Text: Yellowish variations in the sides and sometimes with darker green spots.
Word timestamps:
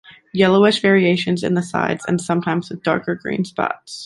Yellowish 0.33 0.81
variations 0.81 1.43
in 1.43 1.53
the 1.53 1.61
sides 1.61 2.03
and 2.07 2.19
sometimes 2.19 2.71
with 2.71 2.81
darker 2.81 3.13
green 3.13 3.45
spots. 3.45 3.99